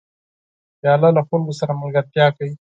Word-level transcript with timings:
پیاله 0.79 1.09
له 1.15 1.21
خلکو 1.27 1.53
سره 1.59 1.79
ملګرتیا 1.81 2.27
کوي. 2.37 2.53